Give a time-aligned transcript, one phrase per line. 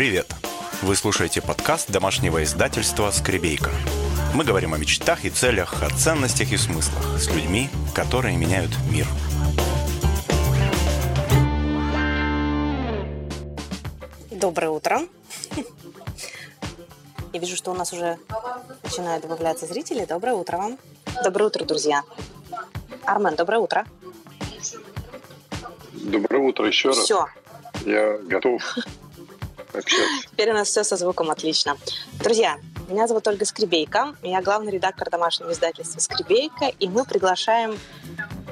[0.00, 0.34] Привет!
[0.80, 3.68] Вы слушаете подкаст домашнего издательства «Скребейка».
[4.34, 9.06] Мы говорим о мечтах и целях, о ценностях и смыслах с людьми, которые меняют мир.
[14.30, 15.02] Доброе утро.
[17.34, 18.16] Я вижу, что у нас уже
[18.82, 20.06] начинают добавляться зрители.
[20.06, 20.78] Доброе утро вам.
[21.22, 22.04] Доброе утро, друзья.
[23.04, 23.84] Армен, доброе утро.
[25.92, 27.00] Доброе утро еще раз.
[27.00, 27.26] Все,
[27.84, 28.62] Я готов
[29.74, 30.28] общаться.
[30.30, 31.76] теперь у нас все со звуком отлично.
[32.22, 34.16] Друзья, меня зовут Ольга Скребейка.
[34.22, 37.78] Я главный редактор домашнего издательства «Скребейка», и мы приглашаем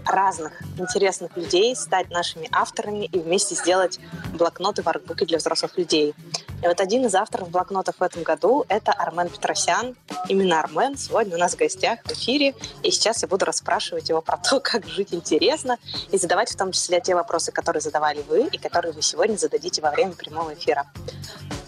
[0.08, 4.00] разных интересных людей стать нашими авторами и вместе сделать
[4.34, 6.14] блокноты, воркбуки для взрослых людей.
[6.62, 9.94] И вот один из авторов блокнотов в этом году– это Армен Петросян.
[10.28, 12.54] Именно Армен сегодня у нас в гостях в эфире.
[12.82, 15.78] И сейчас я буду расспрашивать его про то, как жить интересно,
[16.10, 19.82] и задавать в том числе те вопросы, которые задавали вы, и которые вы сегодня зададите
[19.82, 20.86] во время прямого эфира.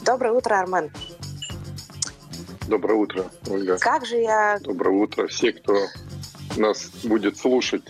[0.03, 0.91] Доброе утро, Армен.
[2.67, 3.79] Доброе утро, Ольга.
[3.79, 4.59] Как же я...
[4.61, 5.27] Доброе утро.
[5.27, 5.75] Все, кто
[6.57, 7.83] нас будет слушать,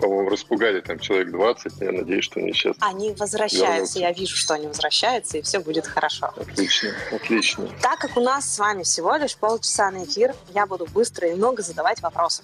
[0.00, 1.80] по-моему, распугали там человек 20.
[1.80, 2.76] Я надеюсь, что они сейчас...
[2.80, 3.98] Они возвращаются, Вернутся.
[3.98, 6.32] я вижу, что они возвращаются, и все будет хорошо.
[6.36, 7.68] Отлично, отлично.
[7.82, 11.34] Так как у нас с вами всего лишь полчаса на эфир, я буду быстро и
[11.34, 12.42] много задавать вопросы.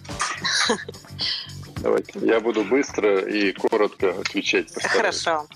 [1.76, 2.12] Давайте.
[2.20, 4.72] Я буду быстро и коротко отвечать.
[4.72, 4.96] постараюсь.
[5.22, 5.46] Хорошо.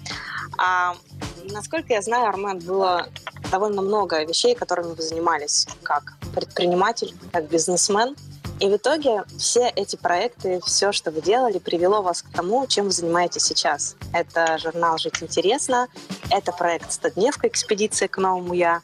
[0.58, 0.96] А,
[1.44, 3.08] насколько я знаю, Армен, было
[3.50, 8.16] довольно много вещей, которыми вы занимались как предприниматель, как бизнесмен.
[8.58, 12.86] И в итоге все эти проекты, все, что вы делали, привело вас к тому, чем
[12.86, 13.96] вы занимаетесь сейчас.
[14.14, 15.88] Это журнал «Жить интересно»,
[16.30, 17.48] это проект «Стодневка.
[17.48, 18.80] Экспедиция к новому я».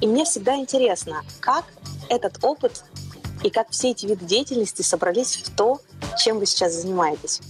[0.00, 1.64] И мне всегда интересно, как
[2.08, 2.82] этот опыт
[3.42, 5.80] и как все эти виды деятельности собрались в то,
[6.18, 7.40] чем вы сейчас занимаетесь.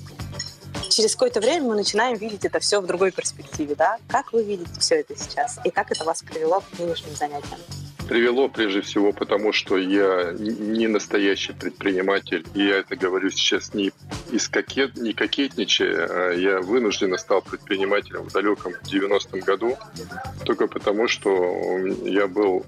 [0.89, 3.99] Через какое-то время мы начинаем видеть это все в другой перспективе, да?
[4.09, 5.59] Как вы видите все это сейчас?
[5.65, 7.61] И как это вас привело к нынешним занятиям?
[8.09, 13.93] Привело прежде всего потому, что я не настоящий предприниматель, и я это говорю сейчас не
[14.33, 19.77] из кокет, не кокетничая, а я вынужденно стал предпринимателем в далеком 90-м году,
[20.47, 22.65] только потому, что я был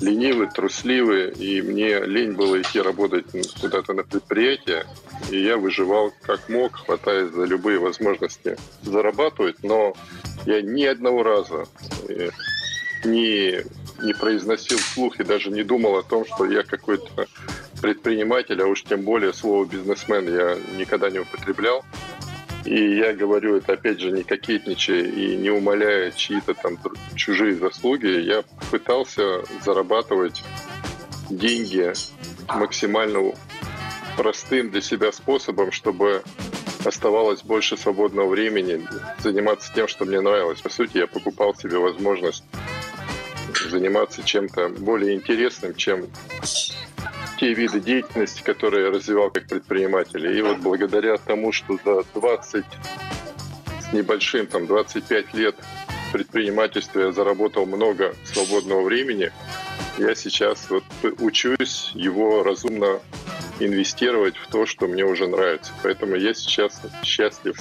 [0.00, 3.26] ленивый, трусливый, и мне лень было идти работать
[3.60, 4.86] куда-то на предприятие,
[5.30, 9.94] и я выживал как мог, хватаясь за любые возможности зарабатывать, но
[10.46, 11.66] я ни одного раза
[12.08, 12.30] э,
[13.04, 13.62] не,
[14.02, 17.26] не произносил вслух и даже не думал о том, что я какой-то
[17.80, 21.84] предприниматель, а уж тем более слово бизнесмен я никогда не употреблял.
[22.64, 26.78] И я говорю это, опять же, не кокетничая и не умаляя чьи-то там
[27.16, 28.06] чужие заслуги.
[28.06, 30.44] Я пытался зарабатывать
[31.28, 31.92] деньги
[32.48, 33.32] максимально
[34.16, 36.22] простым для себя способом, чтобы
[36.84, 38.86] оставалось больше свободного времени
[39.18, 40.60] заниматься тем, что мне нравилось.
[40.60, 42.44] По сути, я покупал себе возможность
[43.72, 46.06] заниматься чем-то более интересным, чем
[47.38, 50.24] те виды деятельности, которые я развивал как предприниматель.
[50.26, 52.64] И вот благодаря тому, что за 20
[53.80, 55.56] с небольшим, там 25 лет
[56.12, 59.32] предпринимательства я заработал много свободного времени,
[59.98, 60.84] я сейчас вот
[61.18, 63.00] учусь его разумно
[63.58, 65.72] инвестировать в то, что мне уже нравится.
[65.82, 67.56] Поэтому я сейчас счастлив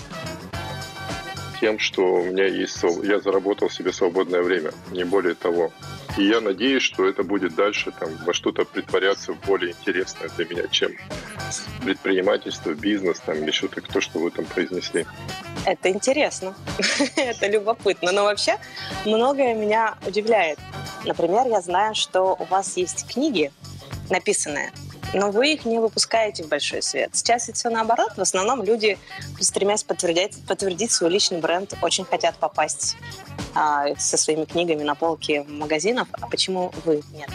[1.61, 5.71] тем, что у меня есть, я заработал себе свободное время, не более того.
[6.17, 10.67] И я надеюсь, что это будет дальше там, во что-то притворяться более интересное для меня,
[10.69, 10.91] чем
[11.83, 15.05] предпринимательство, бизнес там, или что-то, то, что вы там произнесли.
[15.65, 16.55] Это интересно,
[17.15, 18.11] это любопытно.
[18.11, 18.57] Но вообще
[19.05, 20.57] многое меня удивляет.
[21.05, 23.51] Например, я знаю, что у вас есть книги
[24.09, 24.71] написанные,
[25.13, 27.11] но вы их не выпускаете в большой свет.
[27.13, 28.11] Сейчас это все наоборот.
[28.15, 28.97] В основном люди,
[29.39, 32.97] стремясь подтвердить, подтвердить свой личный бренд, очень хотят попасть
[33.53, 36.07] а, со своими книгами на полки магазинов.
[36.13, 37.29] А почему вы нет?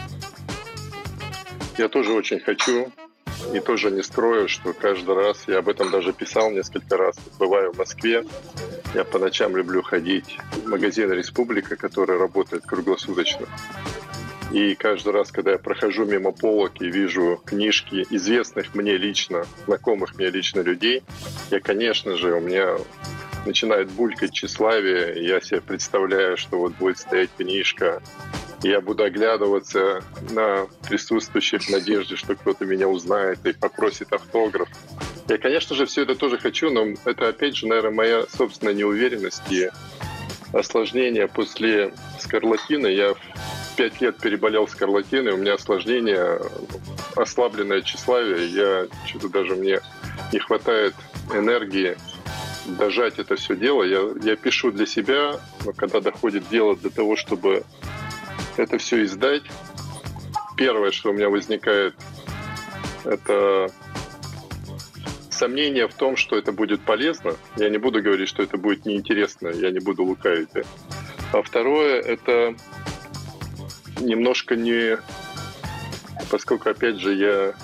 [1.78, 2.90] Я тоже очень хочу
[3.52, 7.72] и тоже не строю, что каждый раз, я об этом даже писал несколько раз, бываю
[7.72, 8.24] в Москве,
[8.94, 13.46] я по ночам люблю ходить в магазин «Республика», который работает круглосуточно.
[14.52, 20.16] И каждый раз, когда я прохожу мимо полок и вижу книжки известных мне лично, знакомых
[20.16, 21.02] мне лично людей,
[21.50, 22.76] я, конечно же, у меня
[23.44, 28.02] начинает булькать тщеславие, я себе представляю, что вот будет стоять книжка,
[28.62, 34.68] я буду оглядываться на присутствующих в надежде, что кто-то меня узнает и попросит автограф.
[35.28, 39.42] Я, конечно же, все это тоже хочу, но это, опять же, наверное, моя собственная неуверенность
[39.50, 39.70] и
[40.52, 42.86] осложнение после скарлатины.
[42.86, 43.14] Я
[43.76, 46.40] в пять лет переболел скарлатиной, у меня осложнение,
[47.14, 48.48] ослабленное тщеславие.
[48.48, 49.80] Я что-то даже мне
[50.32, 50.94] не хватает
[51.34, 51.98] энергии
[52.66, 53.82] дожать это все дело.
[53.82, 57.64] Я, я пишу для себя, но когда доходит дело до того, чтобы
[58.56, 59.42] это все издать,
[60.56, 61.94] первое, что у меня возникает,
[63.04, 63.70] это
[65.28, 67.36] сомнение в том, что это будет полезно.
[67.56, 70.48] Я не буду говорить, что это будет неинтересно, я не буду лукавить.
[71.32, 72.56] А второе, это
[74.00, 74.98] немножко не...
[76.30, 77.54] Поскольку, опять же, я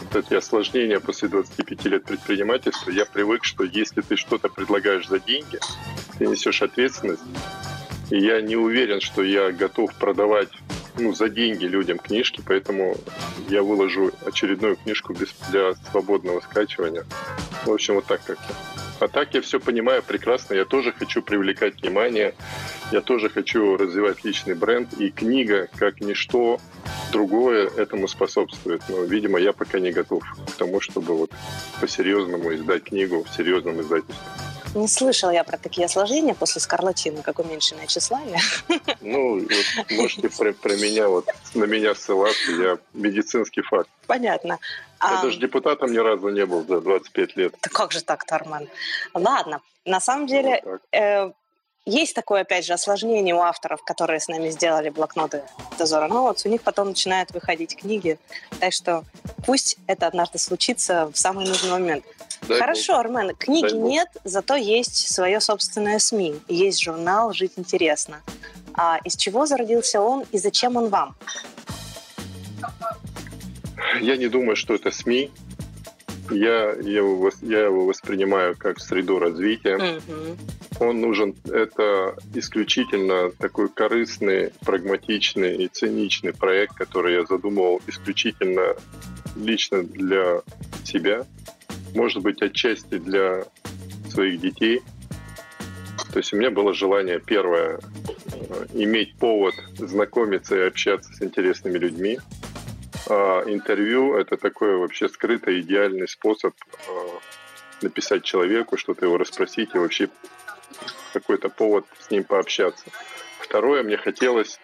[0.00, 5.20] вот эти осложнения после 25 лет предпринимательства, я привык, что если ты что-то предлагаешь за
[5.20, 5.58] деньги,
[6.18, 7.22] ты несешь ответственность.
[8.10, 10.50] И я не уверен, что я готов продавать
[10.98, 12.96] ну, за деньги людям книжки, поэтому
[13.48, 15.14] я выложу очередную книжку
[15.50, 17.04] для свободного скачивания.
[17.64, 18.54] В общем, вот так как-то.
[19.00, 20.54] А так я все понимаю прекрасно.
[20.54, 22.34] Я тоже хочу привлекать внимание.
[22.92, 24.92] Я тоже хочу развивать личный бренд.
[24.98, 26.60] И книга, как ничто
[27.10, 28.82] другое, этому способствует.
[28.88, 31.30] Но, видимо, я пока не готов к тому, чтобы вот
[31.80, 34.14] по-серьезному издать книгу в серьезном издательстве.
[34.74, 38.38] Не слышал я про такие осложнения после скарлатины, как уменьшенное тщеславие.
[39.00, 43.88] Ну, вот можете про, про меня, вот на меня ссылаться, я медицинский факт.
[44.06, 44.58] Понятно.
[45.02, 45.22] Я а...
[45.22, 47.54] даже депутатом ни разу не был за 25 лет.
[47.62, 48.68] Да как же так, Тарман?
[49.14, 51.32] Ладно, на самом деле, вот э,
[51.86, 55.42] есть такое, опять же, осложнение у авторов, которые с нами сделали блокноты
[55.78, 56.44] Дозора Ноутс.
[56.44, 58.18] У них потом начинают выходить книги.
[58.60, 59.04] Так что
[59.46, 62.04] пусть это однажды случится в самый нужный момент.
[62.42, 63.00] Дай Хорошо, Бог.
[63.00, 66.40] Армен, книги Дай нет, зато есть свое собственное СМИ.
[66.48, 68.22] Есть журнал «Жить интересно».
[68.74, 71.16] А из чего зародился он и зачем он вам?
[74.00, 75.30] Я не думаю, что это СМИ.
[76.30, 79.76] Я его, я его воспринимаю как среду развития.
[79.76, 80.84] Угу.
[80.86, 88.76] Он нужен, это исключительно такой корыстный, прагматичный и циничный проект, который я задумывал исключительно
[89.36, 90.42] лично для
[90.84, 91.26] себя,
[91.94, 93.44] может быть, отчасти для
[94.08, 94.80] своих детей.
[96.12, 97.78] То есть у меня было желание, первое,
[98.32, 102.18] э, иметь повод знакомиться и общаться с интересными людьми.
[103.10, 106.90] А интервью— это такой вообще скрытый идеальный способ э,
[107.82, 110.08] написать человеку, что-то его расспросить и вообще
[111.12, 112.84] какой-то повод с ним пообщаться.
[113.40, 114.60] Второе, мне хотелось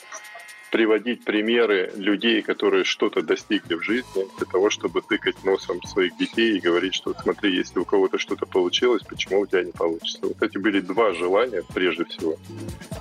[0.70, 6.56] приводить примеры людей, которые что-то достигли в жизни, для того, чтобы тыкать носом своих детей
[6.56, 10.18] и говорить, что смотри, если у кого-то что-то получилось, почему у тебя не получится.
[10.22, 12.36] Вот эти были два желания прежде всего.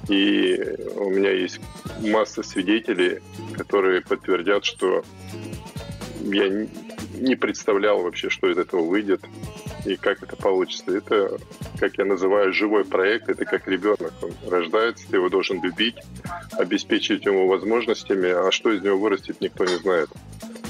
[0.10, 0.60] И
[0.96, 1.60] у меня есть
[2.02, 3.20] масса свидетелей,
[3.54, 5.04] которые подтвердят, что
[6.22, 6.68] я
[7.20, 9.22] не представлял вообще, что из этого выйдет
[9.86, 10.98] и как это получится.
[10.98, 11.38] Это,
[11.80, 13.30] как я называю, живой проект.
[13.30, 14.14] Это как ребенок.
[14.22, 15.96] Он рождается, ты его должен любить,
[16.54, 20.10] обеспечить ему возможностями, а что из него вырастет, никто не знает.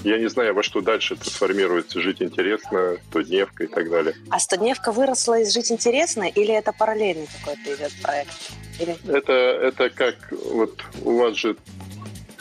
[0.04, 4.14] Я не знаю, во что дальше трансформируется «Жить интересно», «Стодневка» и так далее.
[4.30, 8.30] А «Стодневка» выросла из «Жить интересно» или это параллельный какой-то идет проект?
[8.80, 8.96] Или...
[9.12, 11.56] Это, это как вот у вас же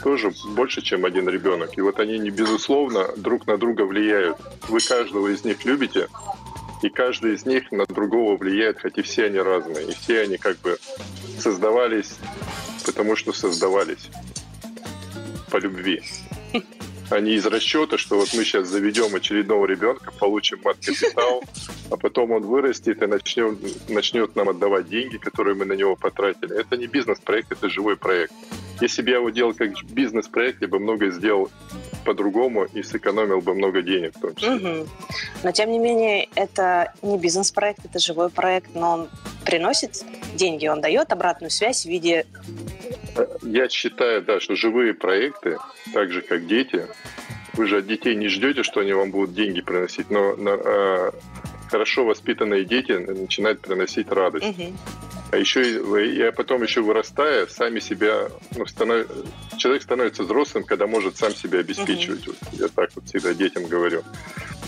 [0.02, 1.78] тоже больше, чем один ребенок.
[1.78, 4.36] И вот они, не безусловно, друг на друга влияют.
[4.68, 6.08] Вы каждого из них любите,
[6.84, 9.88] и каждый из них на другого влияет, хотя все они разные.
[9.88, 10.76] И все они как бы
[11.38, 12.16] создавались,
[12.84, 14.10] потому что создавались
[15.50, 16.02] по любви.
[17.10, 21.42] А не из расчета, что вот мы сейчас заведем очередного ребенка, получим мат-капитал,
[21.90, 26.58] а потом он вырастет и начнет, начнет нам отдавать деньги, которые мы на него потратили.
[26.58, 28.32] Это не бизнес-проект, это живой проект.
[28.80, 31.50] Если бы я его делал как бизнес-проект, я бы многое сделал
[32.04, 34.54] по-другому и сэкономил бы много денег в том числе.
[34.54, 34.88] Угу.
[35.44, 39.08] Но тем не менее, это не бизнес-проект, это живой проект, но он
[39.44, 40.04] приносит
[40.34, 42.26] деньги, он дает обратную связь в виде...
[43.42, 45.58] Я считаю, да, что живые проекты,
[45.92, 46.86] так же как дети,
[47.52, 51.14] вы же от детей не ждете, что они вам будут деньги приносить, но на, а,
[51.70, 54.46] хорошо воспитанные дети начинают приносить радость.
[54.46, 54.72] Угу.
[55.30, 55.80] А еще
[56.14, 59.06] я потом еще вырастая, сами себя, ну, станов...
[59.58, 62.26] человек становится взрослым, когда может сам себя обеспечивать.
[62.26, 62.36] Uh-huh.
[62.50, 64.04] Вот, я так вот всегда детям говорю.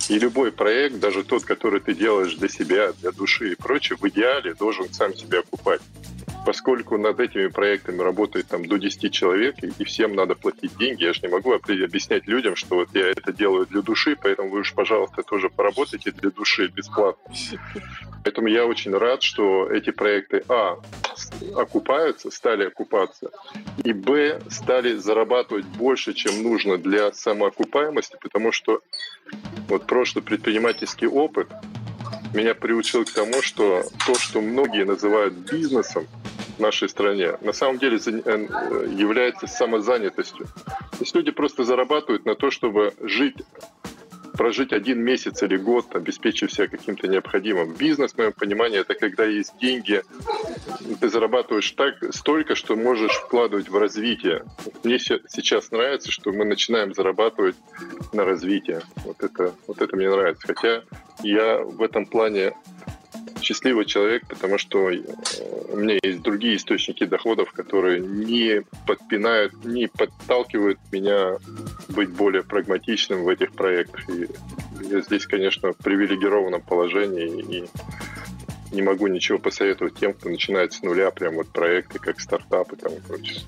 [0.09, 4.09] И любой проект, даже тот, который ты делаешь для себя, для души и прочее, в
[4.09, 5.81] идеале должен сам себя окупать
[6.47, 11.13] поскольку над этими проектами работает там до 10 человек, и всем надо платить деньги, я
[11.13, 14.73] же не могу объяснять людям, что вот я это делаю для души, поэтому вы уж,
[14.73, 17.35] пожалуйста, тоже поработайте для души бесплатно.
[18.23, 20.79] Поэтому я очень рад, что эти проекты, а,
[21.57, 23.33] окупаются, стали окупаться,
[23.83, 28.83] и, б, стали зарабатывать больше, чем нужно для самоокупаемости, потому что
[29.69, 31.49] вот прошлый предпринимательский опыт
[32.35, 36.07] меня приучил к тому, что то, что многие называют бизнесом,
[36.57, 40.47] в нашей стране на самом деле э, является самозанятостью.
[40.47, 43.37] То есть люди просто зарабатывают на то, чтобы жить
[44.37, 47.75] прожить один месяц или год, обеспечив себя каким-то необходимым.
[47.75, 50.03] Бизнес, в моем понимании, это когда есть деньги,
[51.01, 54.45] ты зарабатываешь так столько, что можешь вкладывать в развитие.
[54.85, 57.57] Мне сейчас нравится, что мы начинаем зарабатывать
[58.13, 58.83] на развитие.
[59.05, 60.47] Вот это, вот это мне нравится.
[60.47, 60.83] Хотя
[61.23, 62.53] я в этом плане
[63.41, 65.01] счастливый человек, потому что э,
[65.71, 71.37] у меня есть другие источники доходов, которые не подпинают, не подталкивают меня
[71.89, 74.09] быть более прагматичным в этих проектах.
[74.11, 74.29] И
[74.91, 77.65] я здесь, конечно, в привилегированном положении и
[78.73, 82.93] не могу ничего посоветовать тем, кто начинает с нуля, прям вот проекты, как стартапы там
[82.95, 83.41] и прочее.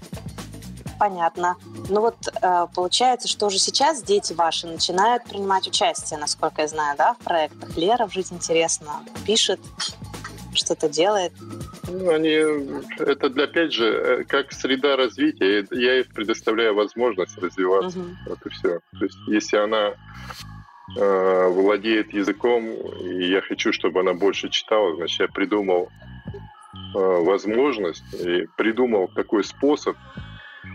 [0.98, 1.56] Понятно.
[1.88, 6.96] Ну вот э, получается, что уже сейчас дети ваши начинают принимать участие, насколько я знаю,
[6.98, 7.76] да, в проектах.
[7.76, 9.60] Лера в жизни интересно пишет,
[10.54, 11.32] что-то делает.
[11.90, 12.30] Ну, они,
[12.98, 15.66] это для, опять же, э, как среда развития.
[15.70, 17.98] Я ей предоставляю возможность развиваться.
[17.98, 18.08] Угу.
[18.26, 18.80] Вот и все.
[18.98, 19.94] То есть, если она
[20.96, 22.64] э, владеет языком,
[23.00, 25.88] и я хочу, чтобы она больше читала, значит, я придумал
[26.94, 29.96] э, возможность и придумал такой способ,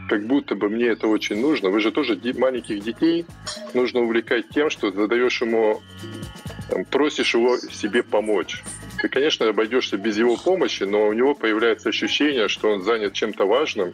[0.09, 1.69] как будто бы мне это очень нужно.
[1.69, 3.25] Вы же тоже маленьких детей
[3.73, 5.81] нужно увлекать тем, что задаешь ему,
[6.89, 8.63] просишь его себе помочь.
[9.01, 13.45] Ты, конечно, обойдешься без его помощи, но у него появляется ощущение, что он занят чем-то
[13.45, 13.93] важным,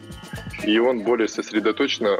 [0.64, 2.16] и он более сосредоточенно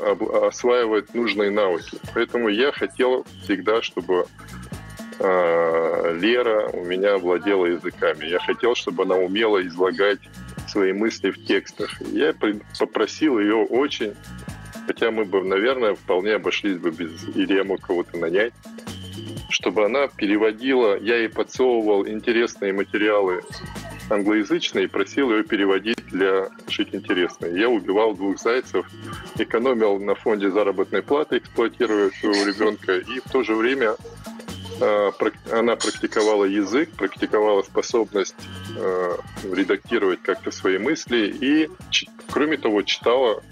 [0.47, 1.99] осваивает нужные навыки.
[2.15, 4.27] Поэтому я хотел всегда, чтобы
[5.21, 8.27] э, Лера у меня владела языками.
[8.27, 10.21] Я хотел, чтобы она умела излагать
[10.71, 12.01] свои мысли в текстах.
[12.13, 12.35] Я
[12.79, 14.15] попросил ее очень,
[14.87, 17.11] хотя мы бы, наверное, вполне обошлись бы без,
[17.65, 18.53] мог кого-то нанять,
[19.51, 23.43] чтобы она переводила, я ей подсовывал интересные материалы
[24.11, 27.59] англоязычные и просил ее переводить для жить интересные.
[27.59, 28.87] Я убивал двух зайцев,
[29.39, 33.95] экономил на фонде заработной платы, эксплуатируя своего ребенка, и в то же время
[34.81, 35.11] э,
[35.53, 38.35] она практиковала язык, практиковала способность
[38.77, 39.17] э,
[39.53, 41.71] редактировать как-то свои мысли и,
[42.31, 43.43] кроме того, читала.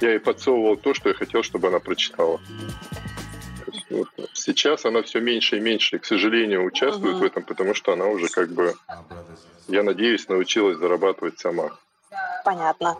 [0.00, 2.40] Я ей подсовывал то, что я хотел, чтобы она прочитала.
[3.90, 4.08] Вот.
[4.32, 7.24] Сейчас она все меньше и меньше, к сожалению, участвует угу.
[7.24, 8.74] в этом, потому что она уже как бы,
[9.68, 11.70] я надеюсь, научилась зарабатывать сама.
[12.44, 12.96] Понятно.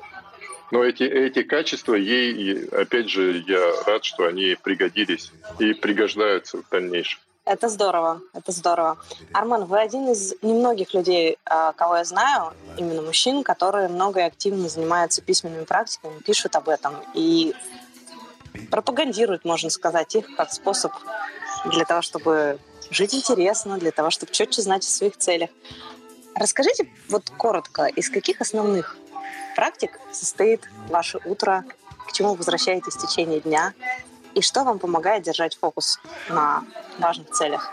[0.71, 6.69] Но эти, эти качества ей, опять же, я рад, что они пригодились и пригождаются в
[6.71, 7.21] дальнейшем.
[7.45, 8.99] Это здорово, это здорово.
[9.33, 14.25] Арман, вы один из немногих людей, а, кого я знаю, именно мужчин, которые много и
[14.25, 17.55] активно занимаются письменными практиками, пишут об этом и
[18.71, 20.93] пропагандируют, можно сказать, их как способ
[21.65, 22.59] для того, чтобы
[22.91, 25.51] жить интересно, для того, чтобы четче знать о своих целях.
[26.35, 28.97] Расскажите вот коротко, из каких основных
[29.57, 31.65] практик состоит ваше утро,
[32.07, 33.73] к чему вы возвращаетесь в течение дня,
[34.35, 36.65] и что вам помогает держать фокус на
[36.99, 37.73] важных целях?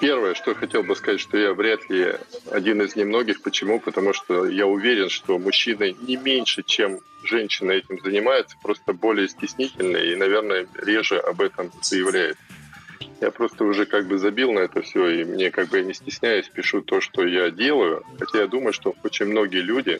[0.00, 2.16] Первое, что хотел бы сказать, что я вряд ли
[2.50, 3.40] один из немногих.
[3.42, 3.80] Почему?
[3.80, 10.12] Потому что я уверен, что мужчины не меньше, чем женщины этим занимаются, просто более стеснительные
[10.12, 12.36] и, наверное, реже об этом заявляют.
[13.20, 15.94] Я просто уже как бы забил на это все, и мне как бы я не
[15.94, 18.02] стесняюсь, пишу то, что я делаю.
[18.18, 19.98] Хотя я думаю, что очень многие люди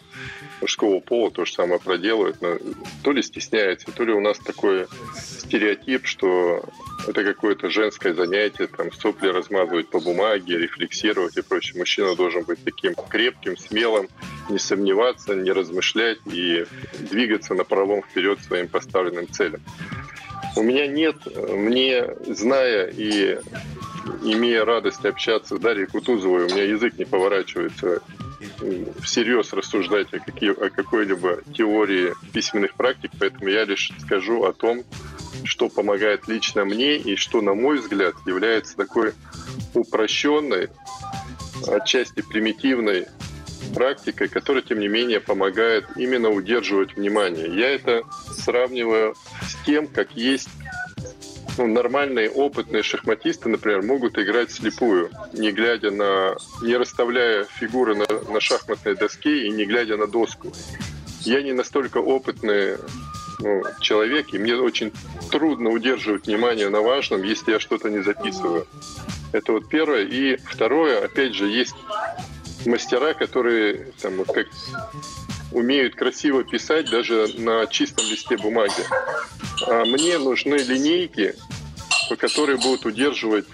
[0.61, 2.59] мужского пола то же самое проделывают, но
[3.03, 6.63] то ли стесняются, то ли у нас такой стереотип, что
[7.09, 11.79] это какое-то женское занятие, там сопли размазывать по бумаге, рефлексировать и прочее.
[11.79, 14.09] Мужчина должен быть таким крепким, смелым,
[14.51, 16.67] не сомневаться, не размышлять и
[16.99, 19.63] двигаться на пролом вперед своим поставленным целям.
[20.57, 23.39] У меня нет, мне, зная и
[24.23, 28.01] имея радость общаться с Дарьей Кутузовой, у меня язык не поворачивается
[29.03, 34.83] всерьез рассуждать о, какие, о какой-либо теории письменных практик, поэтому я лишь скажу о том,
[35.45, 39.13] что помогает лично мне и что, на мой взгляд, является такой
[39.75, 40.69] упрощенной,
[41.69, 43.07] отчасти примитивной
[43.75, 47.47] практикой, которая, тем не менее, помогает именно удерживать внимание.
[47.55, 49.15] Я это сравниваю
[49.67, 50.49] тем, как есть
[51.59, 58.07] ну, нормальные опытные шахматисты, например, могут играть слепую, не глядя на, не расставляя фигуры на,
[58.31, 60.53] на шахматной доске и не глядя на доску.
[61.23, 62.77] Я не настолько опытный
[63.41, 64.93] ну, человек, и мне очень
[65.31, 68.67] трудно удерживать внимание на важном, если я что-то не записываю.
[69.33, 70.05] Это вот первое.
[70.05, 71.75] И второе, опять же, есть
[72.65, 74.47] мастера, которые там, вот как
[75.53, 78.73] умеют красиво писать даже на чистом листе бумаги.
[79.67, 81.35] А мне нужны линейки,
[82.09, 83.47] по которые будут удерживать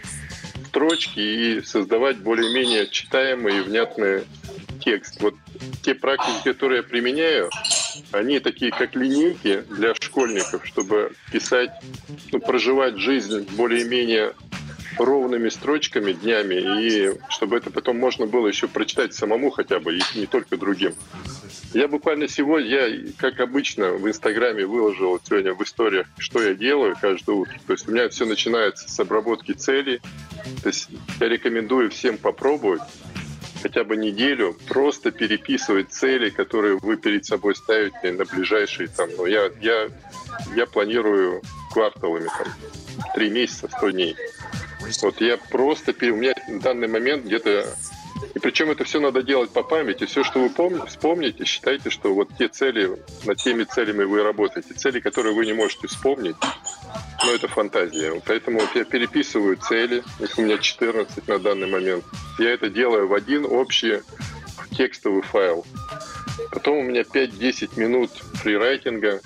[0.69, 4.25] строчки и создавать более-менее читаемый и внятный
[4.83, 5.21] текст.
[5.21, 5.35] Вот
[5.83, 7.51] те практики, которые я применяю,
[8.11, 11.71] Они такие, как линейки для школьников, чтобы писать,
[12.33, 14.33] ну, проживать жизнь более-менее
[14.99, 20.03] ровными строчками, днями, и чтобы это потом можно было еще прочитать самому хотя бы, и
[20.15, 20.95] не только другим.
[21.75, 26.97] Я буквально сегодня, я, как обычно, в Инстаграме выложил сегодня в историях, что я делаю
[27.01, 27.55] каждое утро.
[27.67, 30.01] То есть у меня все начинается с обработки целей.
[30.63, 32.83] То есть я рекомендую всем попробовать
[33.63, 39.27] хотя бы неделю просто переписывать цели, которые вы перед собой ставите на ближайшие там, ну,
[39.27, 39.89] я, я,
[40.57, 42.53] я планирую кварталами, там,
[43.15, 44.17] три месяца, сто дней.
[45.03, 47.67] Вот я просто, у меня в данный момент где-то
[48.35, 50.07] и причем это все надо делать по памяти.
[50.07, 52.91] Все, что вы помните, вспомните, считайте, что вот те цели,
[53.25, 54.75] над теми целями вы работаете.
[54.75, 56.37] Цели, которые вы не можете вспомнить,
[57.25, 58.21] ну, это фантазия.
[58.25, 62.05] Поэтому вот я переписываю цели, их у меня 14 на данный момент.
[62.39, 64.01] Я это делаю в один общий
[64.77, 65.67] текстовый файл.
[66.51, 69.21] Потом у меня 5-10 минут фрирайтинга,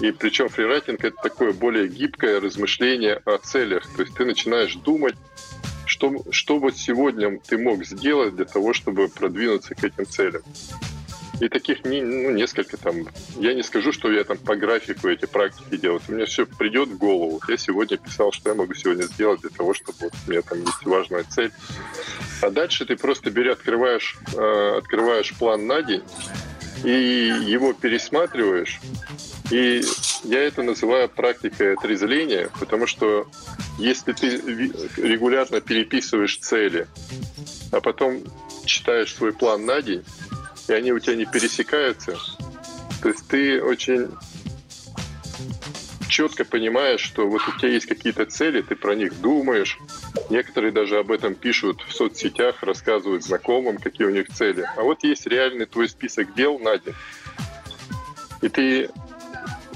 [0.00, 3.84] и причем фрирайтинг это такое более гибкое размышление о целях.
[3.96, 5.16] То есть ты начинаешь думать,
[5.86, 10.42] что, что вот сегодня ты мог сделать для того, чтобы продвинуться к этим целям.
[11.40, 13.06] И таких ну, несколько там.
[13.36, 16.00] Я не скажу, что я там по графику эти практики делаю.
[16.08, 17.40] У меня все придет в голову.
[17.48, 20.60] Я сегодня писал, что я могу сегодня сделать для того, чтобы вот у меня там
[20.60, 21.52] есть важная цель.
[22.42, 26.02] А дальше ты просто бери, открываешь, э, открываешь план на день
[26.84, 28.80] и его пересматриваешь.
[29.50, 29.82] И
[30.24, 33.26] я это называю практикой отрезвления, потому что
[33.78, 34.36] если ты
[34.96, 36.86] регулярно переписываешь цели,
[37.72, 38.22] а потом
[38.64, 40.04] читаешь свой план на день,
[40.68, 42.18] и они у тебя не пересекаются,
[43.00, 44.08] то есть ты очень
[46.08, 49.78] четко понимаешь, что вот у тебя есть какие-то цели, ты про них думаешь.
[50.30, 54.68] Некоторые даже об этом пишут в соцсетях, рассказывают знакомым, какие у них цели.
[54.76, 56.94] А вот есть реальный твой список дел на день.
[58.42, 58.90] И ты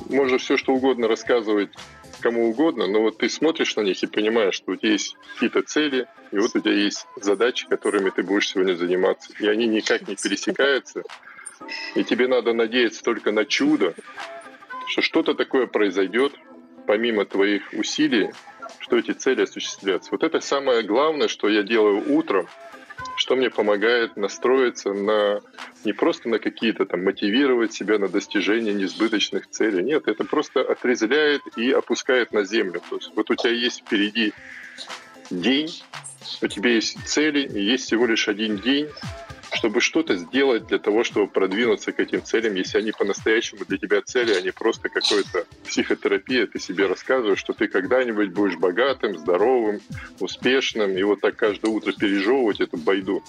[0.08, 1.70] можешь все что угодно рассказывать
[2.20, 5.62] кому угодно, но вот ты смотришь на них и понимаешь, что у тебя есть какие-то
[5.62, 9.32] цели, и вот у тебя есть задачи, которыми ты будешь сегодня заниматься.
[9.40, 11.02] И они никак не пересекаются.
[11.94, 13.94] И тебе надо надеяться только на чудо,
[14.86, 16.32] что что-то такое произойдет,
[16.86, 18.30] помимо твоих усилий,
[18.78, 20.10] что эти цели осуществятся.
[20.12, 22.48] Вот это самое главное, что я делаю утром,
[23.16, 25.40] что мне помогает настроиться на
[25.84, 29.82] не просто на какие-то там мотивировать себя на достижение несбыточных целей.
[29.82, 32.80] Нет, это просто отрезвляет и опускает на землю.
[32.88, 34.32] То есть вот у тебя есть впереди
[35.30, 35.70] день,
[36.40, 38.88] у тебя есть цели, есть всего лишь один день,
[39.52, 44.00] чтобы что-то сделать для того, чтобы продвинуться к этим целям, если они по-настоящему для тебя
[44.02, 49.80] цели, а не просто какой-то психотерапия, ты себе рассказываешь, что ты когда-нибудь будешь богатым, здоровым,
[50.20, 53.22] успешным, и вот так каждое утро пережевывать эту байду.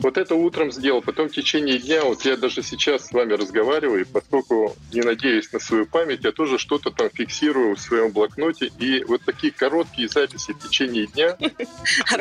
[0.00, 4.06] Вот это утром сделал, потом в течение дня, вот я даже сейчас с вами разговариваю,
[4.06, 9.02] поскольку не надеюсь на свою память, я тоже что-то там фиксирую в своем блокноте, и
[9.04, 11.36] вот такие короткие записи в течение дня,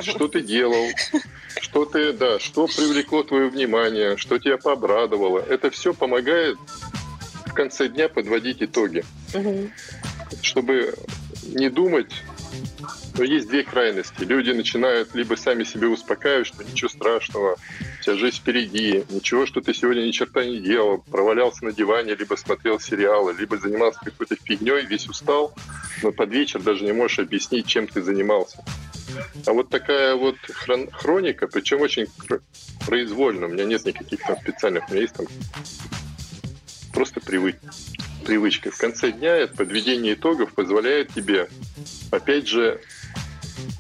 [0.02, 0.88] что ты делал,
[1.62, 6.58] что ты, да, что привлекло твое внимание, что тебя пообрадовало, это все помогает
[7.46, 9.06] в конце дня подводить итоги,
[10.42, 10.96] чтобы
[11.44, 12.12] не думать
[13.18, 14.24] но есть две крайности.
[14.24, 17.58] Люди начинают либо сами себе успокаивать, что ничего страшного,
[18.02, 22.36] вся жизнь впереди, ничего, что ты сегодня ни черта не делал, провалялся на диване, либо
[22.36, 25.54] смотрел сериалы, либо занимался какой-то фигней, весь устал,
[26.04, 28.64] но под вечер даже не можешь объяснить, чем ты занимался.
[29.46, 30.38] А вот такая вот
[30.92, 32.08] хроника, причем очень
[32.86, 35.26] произвольно, у меня нет никаких там специальных, у меня есть там
[36.94, 37.58] просто привык,
[38.26, 38.72] привычка.
[38.72, 41.48] В конце дня это подведение итогов позволяет тебе,
[42.12, 42.82] опять же,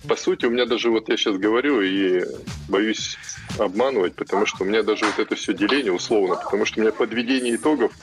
[0.07, 2.23] по сути, у меня даже вот я сейчас говорю и
[2.67, 3.17] боюсь
[3.59, 6.91] обманывать, потому что у меня даже вот это все деление условно, потому что у меня
[6.91, 7.93] подведение итогов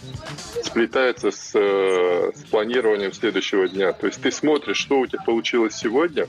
[0.62, 3.92] сплетается с, э, с планированием следующего дня.
[3.92, 6.26] То есть ты смотришь, что у тебя получилось сегодня,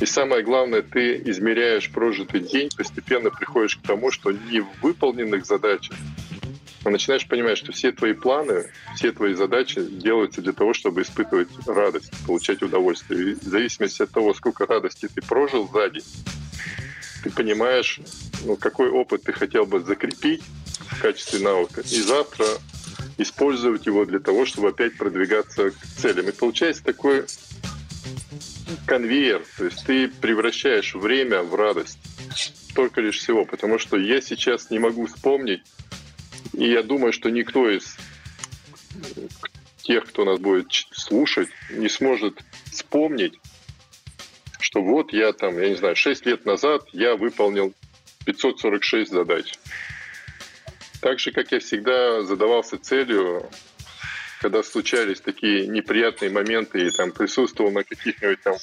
[0.00, 5.96] и самое главное, ты измеряешь прожитый день, постепенно приходишь к тому, что не выполненных задачах,
[6.88, 11.48] но начинаешь понимать, что все твои планы, все твои задачи делаются для того, чтобы испытывать
[11.66, 13.32] радость, получать удовольствие.
[13.32, 16.04] И в зависимости от того, сколько радости ты прожил за день,
[17.22, 18.00] ты понимаешь,
[18.46, 20.42] ну, какой опыт ты хотел бы закрепить
[20.80, 22.46] в качестве навыка, и завтра
[23.18, 26.26] использовать его для того, чтобы опять продвигаться к целям.
[26.30, 27.26] И получается такой
[28.86, 31.98] конвейер, то есть ты превращаешь время в радость
[32.74, 35.62] только лишь всего, потому что я сейчас не могу вспомнить
[36.58, 37.96] и я думаю, что никто из
[39.82, 42.42] тех, кто нас будет слушать, не сможет
[42.72, 43.38] вспомнить,
[44.58, 47.72] что вот я там, я не знаю, 6 лет назад я выполнил
[48.26, 49.54] 546 задач.
[51.00, 53.48] Так же, как я всегда задавался целью,
[54.40, 58.56] когда случались такие неприятные моменты и там присутствовал на каких-нибудь там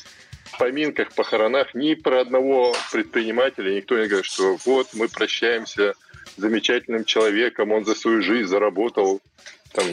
[0.59, 5.95] поминках, похоронах, ни про одного предпринимателя никто не говорит, что вот мы прощаемся
[6.37, 9.21] замечательным человеком, он за свою жизнь заработал
[9.73, 9.85] там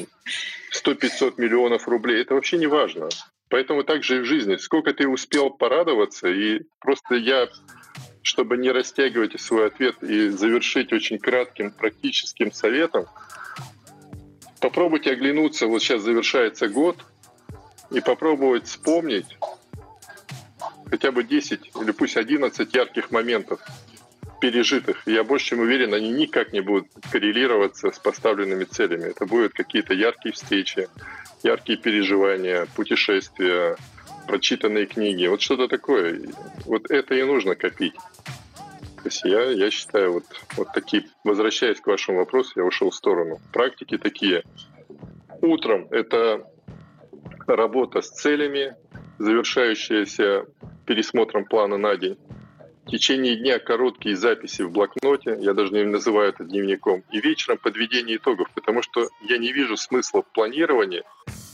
[0.73, 2.23] 100-500 миллионов рублей.
[2.23, 3.09] Это вообще не важно.
[3.49, 4.57] Поэтому также и в жизни.
[4.57, 7.49] Сколько ты успел порадоваться, и просто я,
[8.23, 13.07] чтобы не растягивать свой ответ и завершить очень кратким практическим советом,
[14.61, 16.97] попробуйте оглянуться, вот сейчас завершается год,
[17.90, 19.37] и попробовать вспомнить
[20.88, 23.61] хотя бы 10 или пусть 11 ярких моментов
[24.42, 25.07] пережитых.
[25.07, 29.11] Я больше чем уверен, они никак не будут коррелироваться с поставленными целями.
[29.11, 30.88] Это будут какие-то яркие встречи,
[31.44, 33.76] яркие переживания, путешествия,
[34.26, 35.28] прочитанные книги.
[35.28, 36.20] Вот что-то такое.
[36.66, 37.94] Вот это и нужно копить.
[38.96, 40.24] То есть я, я считаю, вот,
[40.57, 43.38] вот такие, возвращаясь к вашему вопросу, я ушел в сторону.
[43.52, 44.42] Практики такие.
[45.40, 46.50] Утром это
[47.46, 48.74] работа с целями,
[49.20, 50.46] завершающаяся
[50.85, 52.18] пересмотром плана на день.
[52.85, 57.59] В течение дня короткие записи в блокноте, я даже не называю это дневником, и вечером
[57.59, 61.05] подведение итогов, потому что я не вижу смысла в планировании,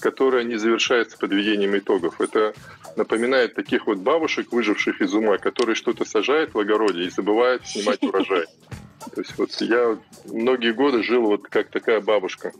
[0.00, 2.20] которое не завершается подведением итогов.
[2.22, 2.54] Это
[2.96, 8.02] напоминает таких вот бабушек, выживших из ума, которые что-то сажают в огороде и забывают снимать
[8.02, 8.46] урожай.
[9.14, 12.52] То есть вот я многие годы жил вот как такая бабушка.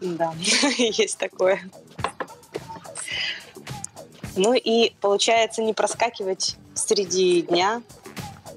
[0.00, 0.32] Да,
[0.78, 1.60] есть такое.
[4.36, 7.82] Ну и получается не проскакивать среди дня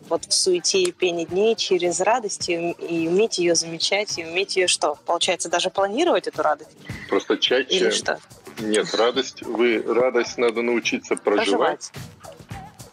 [0.10, 4.56] вот в суете и пене дней через радость и, и уметь ее замечать, и уметь
[4.56, 4.98] ее что?
[5.06, 6.72] Получается, даже планировать эту радость?
[7.10, 7.76] Просто чаще...
[7.76, 8.20] Или что?
[8.60, 11.92] Нет, радость, вы, радость надо научиться проживать.
[11.92, 11.92] проживать.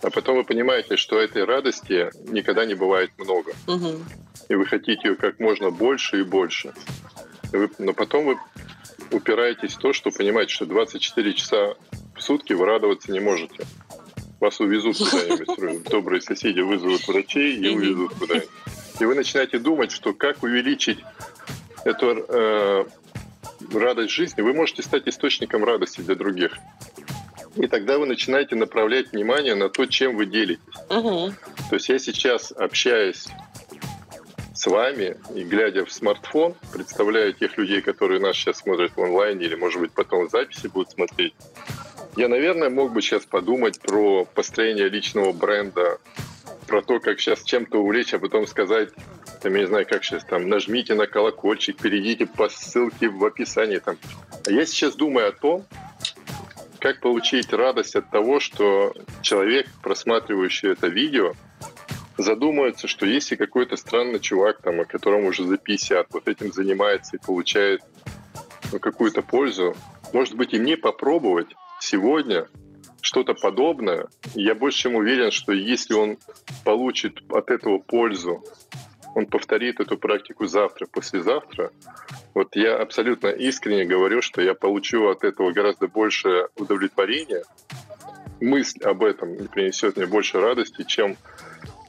[0.02, 3.52] А потом вы понимаете, что этой радости никогда не бывает много.
[3.68, 4.00] Угу.
[4.48, 6.74] И вы хотите ее как можно больше и больше.
[7.52, 8.38] И вы, но потом вы
[9.12, 11.74] упираетесь в то, что понимаете, что 24 часа
[12.16, 13.64] в сутки вы радоваться не можете
[14.42, 15.84] вас увезут куда-нибудь.
[15.90, 18.50] Добрые соседи вызовут врачей и увезут куда-нибудь.
[19.00, 20.98] И вы начинаете думать, что как увеличить
[21.84, 22.84] эту э,
[23.72, 26.58] радость жизни, вы можете стать источником радости для других.
[27.56, 30.62] И тогда вы начинаете направлять внимание на то, чем вы делитесь.
[30.90, 31.32] Угу.
[31.70, 33.26] То есть я сейчас общаюсь
[34.54, 39.46] с вами и глядя в смартфон, представляю тех людей, которые нас сейчас смотрят в онлайне
[39.46, 41.34] или, может быть, потом в записи будут смотреть,
[42.16, 45.98] я, наверное, мог бы сейчас подумать про построение личного бренда,
[46.66, 48.90] про то, как сейчас чем-то увлечь, а потом сказать,
[49.42, 53.78] там, я не знаю, как сейчас, там, нажмите на колокольчик, перейдите по ссылке в описании.
[53.78, 53.96] Там.
[54.46, 55.64] А я сейчас думаю о том,
[56.78, 61.34] как получить радость от того, что человек, просматривающий это видео,
[62.18, 67.16] задумается, что если какой-то странный чувак, там, о котором уже за 50, вот этим занимается
[67.16, 67.82] и получает
[68.70, 69.74] ну, какую-то пользу,
[70.12, 71.48] может быть, и мне попробовать
[71.82, 72.48] сегодня
[73.00, 76.18] что-то подобное, я больше чем уверен, что если он
[76.64, 78.44] получит от этого пользу,
[79.14, 81.72] он повторит эту практику завтра, послезавтра,
[82.34, 87.42] вот я абсолютно искренне говорю, что я получу от этого гораздо больше удовлетворения.
[88.40, 91.16] Мысль об этом принесет мне больше радости, чем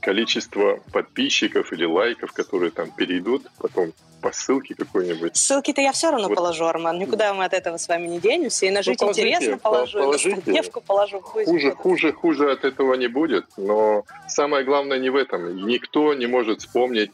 [0.04, 5.36] количество подписчиков или лайков, которые там перейдут потом по ссылке какой-нибудь.
[5.36, 6.36] Ссылки-то я все равно вот.
[6.36, 6.98] положу, Арман.
[7.00, 8.66] Никуда мы от этого с вами не денемся.
[8.66, 10.42] И на жить ну, интересно положу, положите.
[10.46, 11.20] и на положу.
[11.22, 13.46] Хуже, хуже, хуже от этого не будет.
[13.58, 15.68] Но самое главное не в этом.
[15.68, 17.12] Никто не может вспомнить,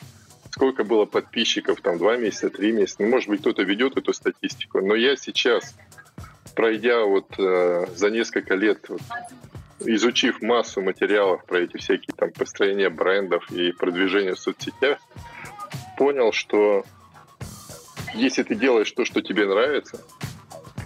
[0.52, 2.98] сколько было подписчиков, там, два месяца, три месяца.
[3.00, 4.82] Ну, может быть, кто-то ведет эту статистику.
[4.82, 5.76] Но я сейчас,
[6.56, 9.02] пройдя вот э, за несколько лет вот,
[9.82, 15.00] изучив массу материалов про эти всякие там построения брендов и продвижение в соцсетях,
[15.98, 16.84] понял, что
[18.14, 20.04] если ты делаешь то, что тебе нравится,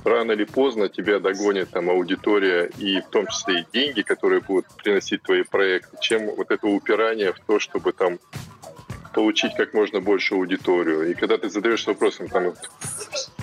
[0.03, 4.65] рано или поздно тебя догонит там аудитория и в том числе и деньги, которые будут
[4.83, 8.19] приносить твои проекты, чем вот это упирание в то, чтобы там
[9.13, 11.11] получить как можно больше аудиторию.
[11.11, 12.53] И когда ты задаешь вопросом, там,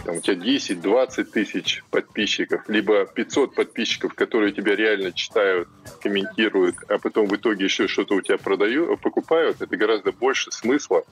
[0.04, 5.68] там у тебя 10-20 тысяч подписчиков, либо 500 подписчиков, которые тебя реально читают,
[6.00, 11.04] комментируют, а потом в итоге еще что-то у тебя продают, покупают, это гораздо больше смысла,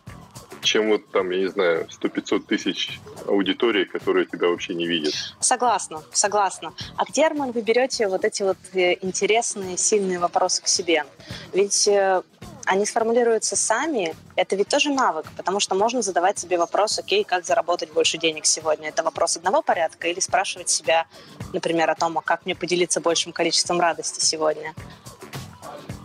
[0.63, 5.15] чем вот там, я не знаю, 100-500 тысяч аудитории, которые тебя вообще не видят.
[5.41, 6.73] Согласна, согласна.
[6.97, 11.05] А где, Арман, вы берете вот эти вот э, интересные, сильные вопросы к себе?
[11.53, 12.23] Ведь э,
[12.69, 17.47] они сформулируются сами, это ведь тоже навык, потому что можно задавать себе вопрос, окей, как
[17.47, 18.91] заработать больше денег сегодня?
[18.91, 21.07] Это вопрос одного порядка или спрашивать себя,
[21.55, 24.75] например, о том, а как мне поделиться большим количеством радости сегодня?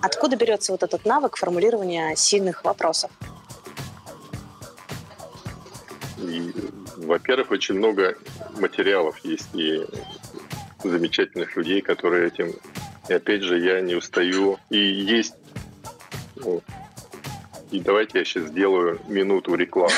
[0.01, 3.11] Откуда берется вот этот навык формулирования сильных вопросов?
[6.95, 8.15] Во-первых, очень много
[8.57, 9.85] материалов есть и
[10.81, 12.55] замечательных людей, которые этим...
[13.09, 14.59] И опять же, я не устаю.
[14.69, 15.33] И есть...
[17.71, 19.93] И давайте я сейчас сделаю минуту рекламы.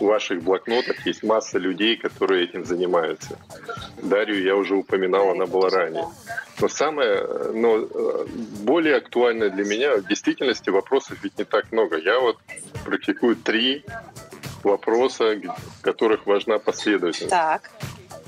[0.00, 3.38] В ваших блокнотах есть масса людей, которые этим занимаются.
[4.02, 6.06] Дарью я уже упоминал, она была ранее.
[6.58, 8.26] Но самое, но э,
[8.62, 11.98] более актуальное для меня, в действительности вопросов ведь не так много.
[11.98, 12.38] Я вот
[12.84, 13.84] практикую три
[14.62, 17.30] вопроса, в которых важна последовательность.
[17.30, 17.70] Так.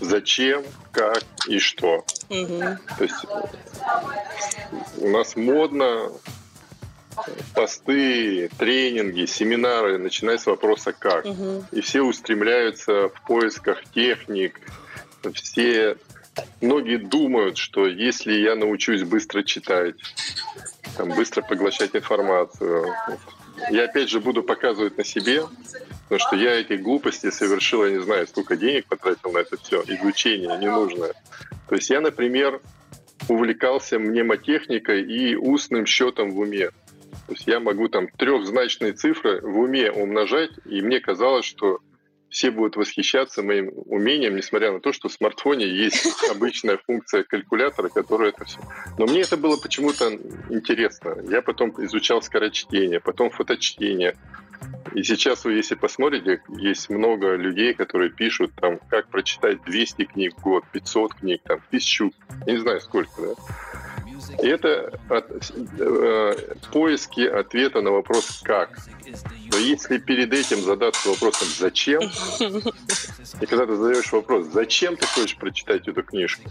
[0.01, 0.63] Зачем,
[0.93, 2.05] как и что.
[2.29, 2.61] Угу.
[2.99, 3.27] То есть
[4.99, 6.13] у нас модно
[7.55, 11.25] посты, тренинги, семинары, начиная с вопроса «как?».
[11.25, 11.65] Угу.
[11.73, 14.61] И все устремляются в поисках техник,
[15.35, 15.97] все
[16.61, 19.97] многие думают, что если я научусь быстро читать,
[20.97, 22.93] там, быстро поглощать информацию,
[23.71, 25.43] я опять же буду показывать на себе,
[26.05, 29.83] потому что я эти глупости совершил, я не знаю, сколько денег потратил на это все,
[29.87, 31.15] изучение ненужное.
[31.69, 32.61] То есть я, например,
[33.29, 36.71] увлекался мнемотехникой и устным счетом в уме.
[37.29, 41.81] То есть я могу там трехзначные цифры в уме умножать, и мне казалось, что
[42.31, 47.91] все будут восхищаться моим умением, несмотря на то, что в смартфоне есть обычная функция калькулятора,
[47.91, 48.61] которая это все.
[48.97, 50.11] Но мне это было почему-то
[50.49, 51.19] интересно.
[51.29, 54.17] Я потом изучал скорочтение, потом фоточтение.
[54.95, 60.35] И сейчас вы, если посмотрите, есть много людей, которые пишут, там, как прочитать 200 книг
[60.39, 62.11] в год, 500 книг, там, тысячу,
[62.47, 63.35] я не знаю сколько, да?
[64.39, 68.79] Это от, э, поиски ответа на вопрос «как?».
[69.53, 72.03] Но если перед этим задаться вопросом «зачем?»,
[73.41, 76.43] и когда ты задаешь вопрос «зачем ты хочешь прочитать эту книжку?»,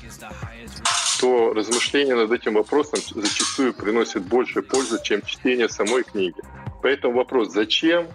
[1.19, 6.41] то размышление над этим вопросом зачастую приносит больше пользы, чем чтение самой книги.
[6.81, 8.07] Поэтому вопрос «зачем?»,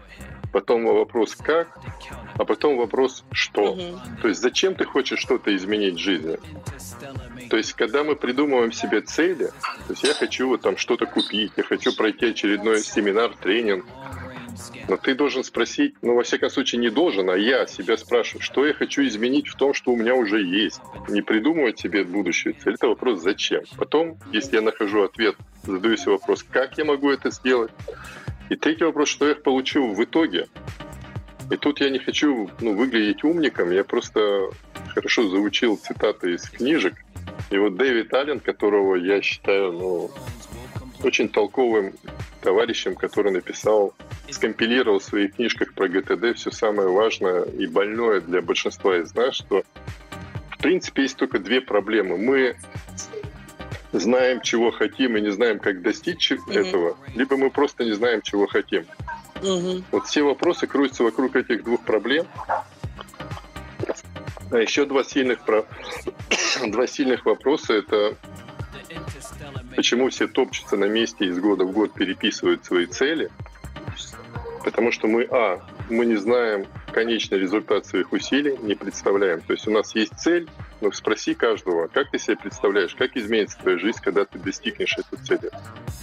[0.52, 1.68] потом вопрос «как?»,
[2.34, 3.76] а потом вопрос «что?».
[4.20, 6.38] То есть зачем ты хочешь что-то изменить в жизни?
[7.50, 11.52] То есть, когда мы придумываем себе цели, то есть я хочу вот там что-то купить,
[11.56, 13.84] я хочу пройти очередной семинар, тренинг,
[14.88, 18.66] но ты должен спросить, ну, во всяком случае, не должен, а я себя спрашиваю, что
[18.66, 20.80] я хочу изменить в том, что у меня уже есть.
[21.08, 22.74] Не придумывать себе будущую цель.
[22.74, 23.62] Это вопрос «зачем?».
[23.76, 27.70] Потом, если я нахожу ответ, задаю себе вопрос «как я могу это сделать?».
[28.50, 30.48] И третий вопрос, что я получу в итоге.
[31.50, 34.50] И тут я не хочу ну, выглядеть умником, я просто
[34.94, 36.94] хорошо заучил цитаты из книжек,
[37.50, 40.10] и вот Дэвид Аллен, которого я считаю ну,
[41.02, 41.92] очень толковым
[42.40, 43.94] товарищем, который написал,
[44.30, 49.34] скомпилировал в своих книжках про ГТД все самое важное и больное для большинства из нас,
[49.34, 49.64] что
[50.50, 52.16] в принципе есть только две проблемы.
[52.16, 52.56] Мы
[53.92, 56.58] знаем, чего хотим и не знаем, как достичь mm-hmm.
[56.58, 58.86] этого, либо мы просто не знаем, чего хотим.
[59.42, 59.84] Угу.
[59.90, 62.26] Вот все вопросы крутятся вокруг этих двух проблем.
[64.50, 65.66] А еще два сильных, про...
[66.66, 68.16] два сильных вопроса— это
[69.74, 73.30] почему все топчутся на месте из года в год переписывают свои цели.
[74.64, 79.40] Потому что мы, а, мы не знаем конечный результат своих усилий, не представляем.
[79.40, 80.48] То есть у нас есть цель,
[80.82, 85.24] но спроси каждого, как ты себе представляешь, как изменится твоя жизнь, когда ты достигнешь этой
[85.24, 85.50] цели.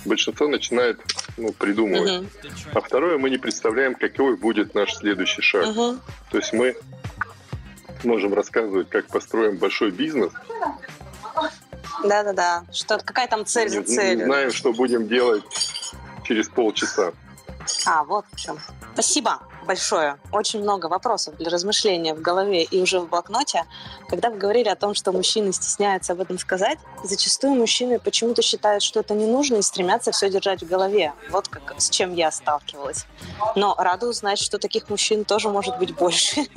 [0.05, 0.99] Большинство начинает
[1.35, 2.09] ну, придумывать.
[2.09, 2.71] Uh-huh.
[2.73, 5.65] А второе, мы не представляем, какой будет наш следующий шаг.
[5.65, 5.99] Uh-huh.
[6.31, 6.77] То есть мы
[8.05, 10.31] можем рассказывать, как построим большой бизнес.
[12.05, 12.63] Да-да-да.
[12.71, 14.19] Что, какая там цель за целью?
[14.19, 15.43] Не знаем, что будем делать
[16.23, 17.11] через полчаса.
[17.85, 18.57] А, вот в чем.
[18.93, 20.17] Спасибо большое.
[20.31, 23.65] Очень много вопросов для размышления в голове и уже в блокноте.
[24.09, 28.81] Когда вы говорили о том, что мужчины стесняются об этом сказать, зачастую мужчины почему-то считают,
[28.81, 31.13] что это не нужно и стремятся все держать в голове.
[31.29, 33.05] Вот как, с чем я сталкивалась.
[33.55, 36.45] Но рада узнать, что таких мужчин тоже может быть больше.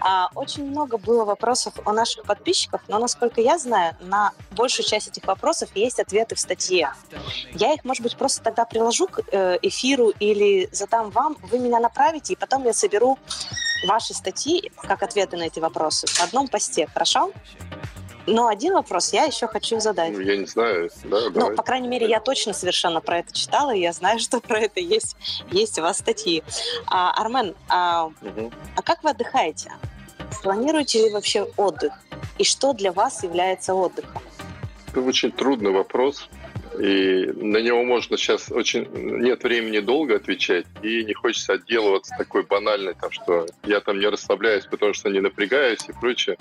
[0.00, 5.08] А, очень много было вопросов у наших подписчиков, но, насколько я знаю, на большую часть
[5.08, 6.92] этих вопросов есть ответы в статье.
[7.52, 11.80] Я их, может быть, просто тогда приложу к э, эфиру или задам вам, вы меня
[11.80, 13.18] направите, и потом я соберу
[13.86, 17.32] ваши статьи как ответы на эти вопросы в одном посте, хорошо?
[18.26, 20.12] Но один вопрос я еще хочу задать.
[20.12, 21.56] Ну, я не знаю, да, Ну, давай.
[21.56, 24.80] по крайней мере, я точно совершенно про это читала, и я знаю, что про это
[24.80, 25.16] есть,
[25.50, 26.42] есть у вас статьи.
[26.86, 28.52] А, Армен, а, Мгм.
[28.76, 29.72] а как вы отдыхаете?
[30.42, 31.94] Планируете ли вообще отдых?
[32.36, 34.22] И что для вас является отдыхом?
[34.90, 36.28] Это очень трудный вопрос.
[36.78, 38.86] И на него можно сейчас очень...
[38.92, 44.06] Нет времени долго отвечать, и не хочется отделываться такой банальной, там, что я там не
[44.06, 46.36] расслабляюсь, потому что не напрягаюсь и прочее.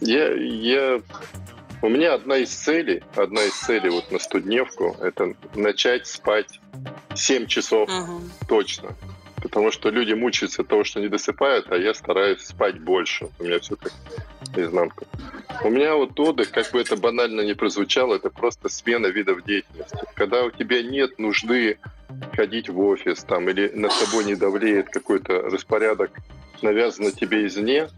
[0.00, 1.02] Я, я...
[1.82, 6.60] У меня одна из целей, одна из целей вот на студневку, это начать спать
[7.14, 8.30] 7 часов Мгм.
[8.48, 8.96] точно.
[9.42, 13.28] Потому что люди мучаются от того, что не досыпают, а я стараюсь спать больше.
[13.38, 13.76] У меня все
[14.54, 15.06] так изнанку.
[15.62, 19.98] У меня вот отдых, как бы это банально не прозвучало, это просто смена видов деятельности.
[20.14, 21.78] Когда у тебя нет нужды
[22.34, 26.10] ходить в офис там, или над тобой не давлеет какой-то распорядок,
[26.62, 27.88] навязанный тебе извне,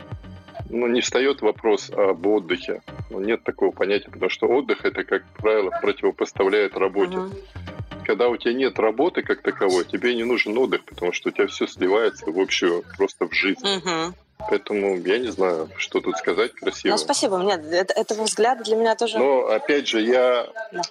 [0.68, 2.82] ну, не встает вопрос об отдыхе.
[3.10, 7.16] Ну, нет такого понятия, потому что отдых это, как правило, противопоставляет работе.
[7.16, 7.42] Uh-huh.
[8.04, 11.46] Когда у тебя нет работы как таковой, тебе не нужен отдых, потому что у тебя
[11.46, 13.64] все сливается в общую просто в жизнь.
[13.64, 14.12] Uh-huh.
[14.38, 16.92] Поэтому я не знаю, что тут сказать красиво.
[16.92, 17.38] Ну, спасибо.
[17.38, 19.18] Нет, это, этого взгляда для меня тоже...
[19.18, 20.82] Но, опять же, я, да.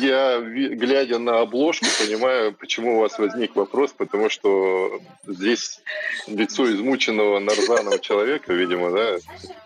[0.00, 5.80] я, глядя на обложку, понимаю, почему у вас возник вопрос, потому что здесь
[6.26, 9.18] лицо измученного нарзаного человека, видимо, да,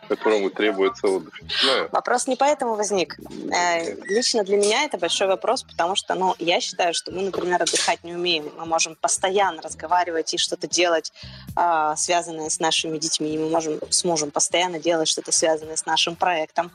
[0.08, 1.34] которому требуется отдых.
[1.62, 1.88] Знаю.
[1.92, 3.18] Вопрос не поэтому возник.
[3.52, 7.62] Э, лично для меня это большой вопрос, потому что, ну, я считаю, что мы, например,
[7.62, 8.50] отдыхать не умеем.
[8.58, 11.12] Мы можем постоянно разговаривать и что-то делать,
[11.54, 13.27] а, связанное с нашими детьми.
[13.36, 16.70] Мы можем с мужем постоянно делать что-то связанное с нашим проектом.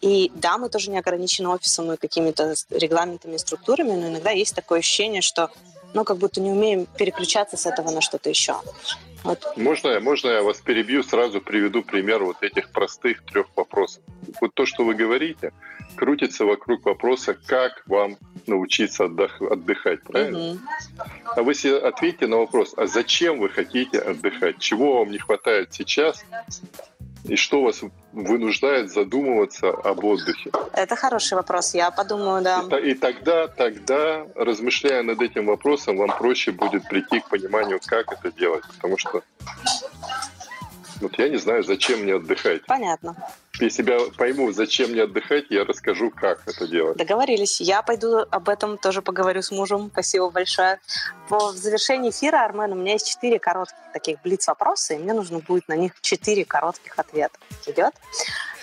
[0.00, 4.54] И да, мы тоже не ограничены офисом и какими-то регламентами и структурами, но иногда есть
[4.54, 5.50] такое ощущение, что
[5.94, 8.56] ну, как будто не умеем переключаться с этого на что-то еще.
[9.26, 9.56] Вот.
[9.56, 14.02] Можно, можно я вас перебью, сразу приведу пример вот этих простых трех вопросов.
[14.40, 15.52] Вот то, что вы говорите,
[15.96, 20.52] крутится вокруг вопроса, как вам научиться отдых, отдыхать, правильно?
[20.52, 20.58] Угу.
[21.36, 24.58] А вы себе ответьте на вопрос, а зачем вы хотите отдыхать?
[24.58, 26.24] Чего вам не хватает сейчас?
[27.28, 30.50] И что вас вынуждает задумываться об отдыхе?
[30.72, 32.64] Это хороший вопрос, я подумаю, да.
[32.78, 38.12] И, и тогда, тогда, размышляя над этим вопросом, вам проще будет прийти к пониманию, как
[38.12, 38.64] это делать.
[38.76, 39.22] Потому что
[41.00, 42.64] вот я не знаю, зачем мне отдыхать.
[42.66, 43.16] Понятно.
[43.60, 46.96] Если я пойму, зачем мне отдыхать, я расскажу, как это делать.
[46.96, 47.60] Договорились.
[47.60, 49.90] Я пойду об этом тоже поговорю с мужем.
[49.92, 50.78] Спасибо большое.
[51.28, 55.68] По завершении эфира, Армен, у меня есть четыре коротких таких блиц-вопроса, и мне нужно будет
[55.68, 57.38] на них четыре коротких ответа.
[57.66, 57.94] Идет?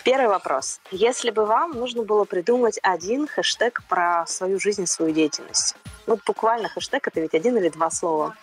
[0.04, 0.80] Первый вопрос.
[0.91, 6.19] Если бы вам нужно было придумать один хэштег про свою жизнь и свою деятельность, вот
[6.26, 8.36] буквально хэштег это ведь один или два слова,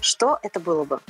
[0.00, 1.00] что это было бы?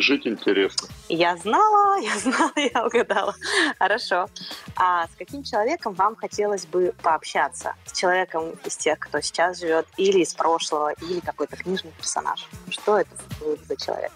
[0.00, 0.88] Жить интересно.
[1.10, 3.34] Я знала, я знала, я угадала.
[3.78, 4.28] Хорошо.
[4.74, 7.74] А с каким человеком вам хотелось бы пообщаться?
[7.84, 12.48] С человеком из тех, кто сейчас живет, или из прошлого, или какой-то книжный персонаж?
[12.70, 13.10] Что это
[13.68, 14.12] за человек?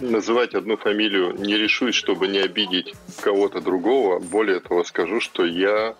[0.00, 4.18] Называть одну фамилию не решусь, чтобы не обидеть кого-то другого.
[4.18, 5.96] Более того, скажу, что я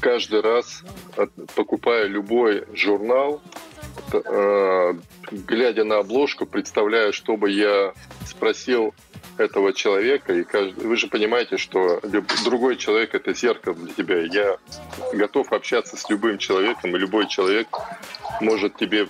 [0.00, 0.82] каждый раз
[1.56, 3.42] покупаю любой журнал,
[4.12, 4.94] э,
[5.30, 7.92] глядя на обложку, представляю, что бы я
[8.26, 8.94] спросил
[9.36, 12.00] этого человека, и каждый, вы же понимаете, что
[12.44, 14.20] другой человек это зеркало для тебя.
[14.20, 14.56] Я
[15.12, 17.68] готов общаться с любым человеком, и любой человек
[18.40, 19.08] может тебе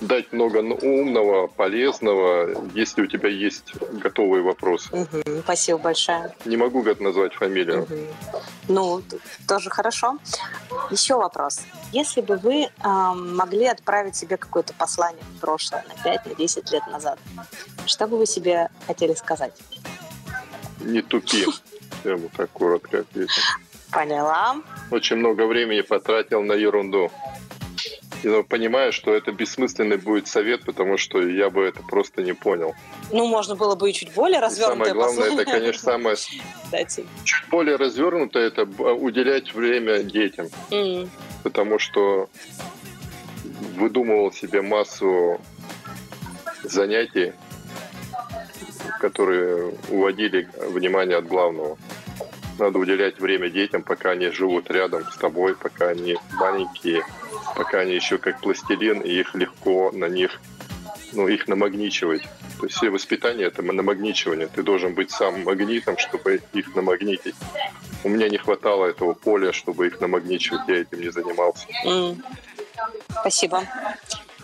[0.00, 4.88] дать много умного, полезного, если у тебя есть готовые вопросы.
[4.92, 6.34] Угу, спасибо большое.
[6.44, 7.82] Не могу назвать фамилию.
[7.82, 7.94] Угу.
[8.68, 9.02] Ну,
[9.46, 10.18] тоже хорошо.
[10.90, 11.60] Еще вопрос.
[11.92, 12.68] Если бы вы э,
[13.14, 17.18] могли отправить себе какое-то послание в прошлое на 5, на 10 лет назад,
[17.86, 19.52] что бы вы себе хотели сказать?
[20.80, 21.46] Не тупи.
[22.04, 23.42] Я бы так коротко ответил.
[23.92, 24.56] Поняла.
[24.90, 27.10] Очень много времени потратил на ерунду
[28.22, 32.74] и понимаю, что это бессмысленный будет совет, потому что я бы это просто не понял.
[33.10, 36.16] Ну, можно было бы и чуть более развернутое Самое главное, это, конечно, самое...
[37.24, 40.48] Чуть более развернутое, это уделять время детям.
[40.70, 41.08] Mm.
[41.42, 42.28] Потому что
[43.76, 45.40] выдумывал себе массу
[46.62, 47.32] занятий,
[49.00, 51.78] которые уводили внимание от главного.
[52.60, 57.02] Надо уделять время детям, пока они живут рядом с тобой, пока они маленькие,
[57.56, 60.38] пока они еще как пластилин, и их легко на них,
[61.12, 62.22] ну, их намагничивать.
[62.58, 64.46] То есть все воспитание— это намагничивание.
[64.46, 67.34] Ты должен быть сам магнитом, чтобы их намагнитить.
[68.04, 71.66] У меня не хватало этого поля, чтобы их намагничивать, я этим не занимался.
[71.86, 72.22] Mm.
[73.20, 73.62] Спасибо.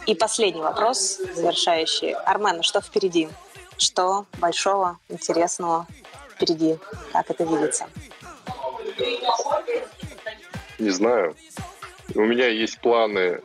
[0.07, 2.13] И последний вопрос, завершающий.
[2.13, 3.29] Армен, что впереди?
[3.77, 5.87] Что большого, интересного
[6.35, 6.79] впереди?
[7.13, 7.87] Как это видится?
[10.79, 11.37] Не знаю.
[12.15, 13.41] У меня есть планы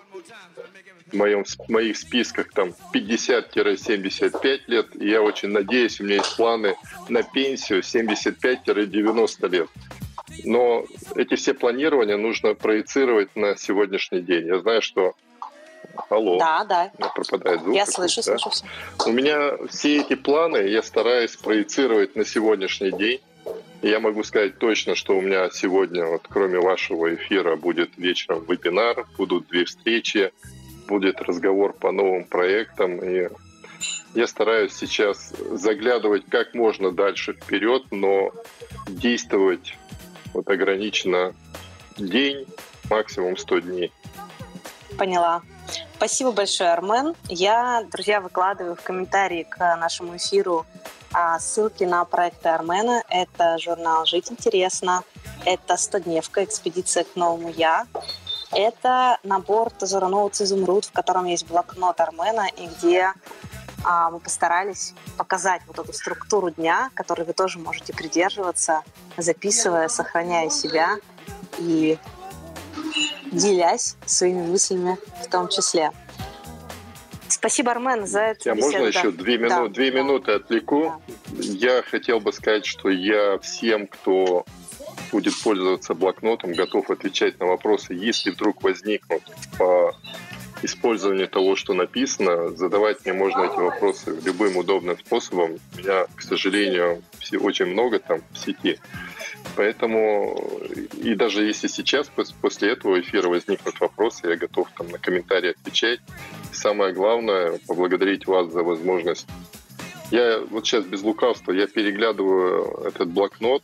[1.11, 4.95] в, моем, в моих списках там 50-75 лет.
[4.95, 6.75] И я очень надеюсь, у меня есть планы
[7.09, 9.69] на пенсию 75-90 лет.
[10.45, 14.47] Но эти все планирования нужно проецировать на сегодняшний день.
[14.47, 15.15] Я знаю, что
[16.09, 16.37] Алло.
[16.37, 16.91] Да, да.
[17.15, 17.75] Пропадает звук.
[17.75, 18.37] Я слышу, да?
[18.37, 18.65] слышу все.
[19.05, 23.19] У меня все эти планы я стараюсь проецировать на сегодняшний день
[23.81, 29.07] Я могу сказать точно, что у меня сегодня, вот кроме вашего эфира, будет вечером вебинар,
[29.17, 30.31] будут две встречи,
[30.87, 32.99] будет разговор по новым проектам.
[33.03, 33.29] И
[34.13, 38.31] я стараюсь сейчас заглядывать как можно дальше вперед, но
[38.87, 39.75] действовать
[40.33, 41.33] вот ограниченно
[41.97, 42.45] день,
[42.89, 43.91] максимум 100 дней.
[44.97, 45.41] Поняла.
[45.95, 47.15] Спасибо большое, Армен.
[47.29, 50.65] Я, друзья, выкладываю в комментарии к нашему эфиру
[51.13, 53.03] а, ссылки на проекты Армена.
[53.09, 55.03] Это журнал «Жить интересно»,
[55.45, 56.43] это «100-дневка.
[56.43, 57.85] Экспедиция к новому я»,
[58.51, 63.13] это набор Тазура Ноутс «Изумруд», в котором есть блокнот Армена, и где
[63.83, 68.83] а, мы постарались показать вот эту структуру дня, которой вы тоже можете придерживаться,
[69.17, 70.97] записывая, сохраняя себя
[71.57, 71.97] и
[73.31, 75.91] делясь своими мыслями в том числе.
[77.41, 78.83] Спасибо, Армен, за эту я беседу.
[78.83, 79.49] Можно еще две, мину...
[79.49, 79.67] да.
[79.67, 81.01] две минуты отвлеку?
[81.25, 81.41] Да.
[81.41, 84.45] Я хотел бы сказать, что я всем, кто
[85.11, 89.23] будет пользоваться блокнотом, готов отвечать на вопросы, если вдруг возникнут
[89.57, 89.95] по
[90.61, 92.49] использованию того, что написано.
[92.55, 95.57] Задавать мне можно эти вопросы любым удобным способом.
[95.75, 97.01] У меня, к сожалению,
[97.39, 98.79] очень много там в сети.
[99.55, 100.39] Поэтому,
[101.03, 102.09] и даже если сейчас,
[102.41, 105.99] после этого эфира возникнут вопросы, я готов там на комментарии отвечать.
[106.51, 109.27] самое главное, поблагодарить вас за возможность.
[110.09, 113.63] Я вот сейчас без лукавства, я переглядываю этот блокнот,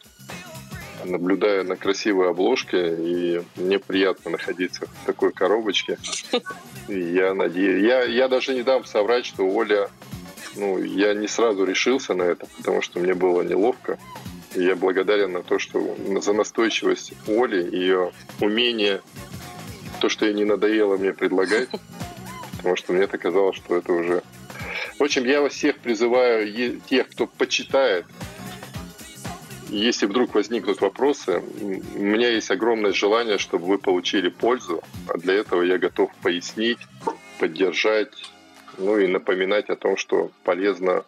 [1.03, 5.97] наблюдаю на красивой обложке, и мне приятно находиться в такой коробочке.
[6.87, 9.89] И я надеюсь, я, я даже не дам соврать, что Оля,
[10.55, 13.99] ну, я не сразу решился на это, потому что мне было неловко.
[14.57, 19.01] Я благодарен на то, что за настойчивость Оли, ее умение,
[20.01, 21.69] то, что ей не надоело мне предлагать,
[22.57, 24.23] потому что мне это казалось, что это уже...
[24.97, 28.05] В общем, я вас всех призываю, тех, кто почитает,
[29.69, 35.35] если вдруг возникнут вопросы, у меня есть огромное желание, чтобы вы получили пользу, а для
[35.35, 36.79] этого я готов пояснить,
[37.39, 38.13] поддержать,
[38.79, 41.05] ну и напоминать о том, что полезно,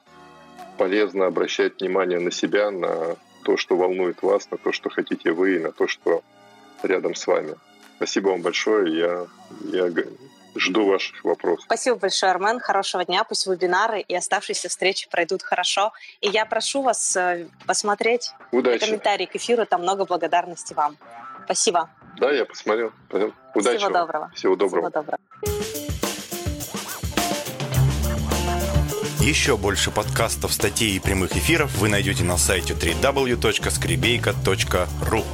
[0.78, 5.56] полезно обращать внимание на себя, на то, что волнует вас, на то, что хотите вы,
[5.56, 6.24] и на то, что
[6.84, 7.56] рядом с вами.
[7.98, 8.98] Спасибо вам большое.
[8.98, 9.28] Я,
[9.74, 9.92] я
[10.56, 11.66] жду ваших вопросов.
[11.66, 12.60] Спасибо большое, Армен.
[12.60, 13.24] Хорошего дня.
[13.24, 15.92] Пусть вебинары и оставшиеся встречи пройдут хорошо.
[16.22, 18.86] И я прошу вас э, посмотреть Удачи.
[18.86, 19.66] комментарии к эфиру.
[19.66, 20.98] Там много благодарности вам.
[21.46, 21.90] Спасибо.
[22.18, 22.92] Да, я посмотрел.
[23.56, 23.78] Удачи.
[23.78, 23.94] Всего вам.
[23.94, 24.32] доброго.
[24.36, 24.90] Всего доброго.
[24.90, 25.20] Всего доброго.
[29.20, 35.26] Еще больше подкастов, статей и прямых эфиров вы найдете на сайте www.skribeyka.ru